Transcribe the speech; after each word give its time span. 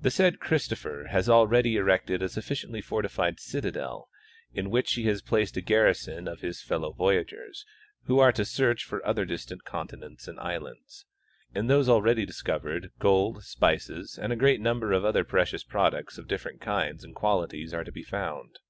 The 0.00 0.10
said 0.10 0.40
Christopher 0.40 1.08
has 1.10 1.28
already 1.28 1.76
erected 1.76 2.22
a 2.22 2.30
sufficiently 2.30 2.80
fortified 2.80 3.38
citadel, 3.38 4.08
in 4.54 4.70
which 4.70 4.94
he 4.94 5.02
has 5.08 5.20
placed 5.20 5.54
a 5.54 5.60
garrison 5.60 6.26
of 6.26 6.40
his 6.40 6.62
fellow 6.62 6.92
voyagers, 6.94 7.66
who 8.04 8.20
are 8.20 8.32
to 8.32 8.46
search 8.46 8.84
for 8.84 9.04
other 9.06 9.26
distant 9.26 9.64
continents 9.64 10.26
and 10.26 10.40
islands. 10.40 11.04
In 11.54 11.66
those 11.66 11.90
already 11.90 12.24
discovered 12.24 12.90
gold, 13.00 13.44
spices 13.44 14.18
and 14.18 14.32
a 14.32 14.34
great 14.34 14.62
number 14.62 14.92
of 14.92 15.04
other 15.04 15.24
precious 15.24 15.62
products 15.62 16.16
of 16.16 16.26
different 16.26 16.62
kinds 16.62 17.04
and 17.04 17.14
qualities 17.14 17.74
are 17.74 17.84
to 17.84 17.92
be 17.92 18.02
found. 18.02 18.60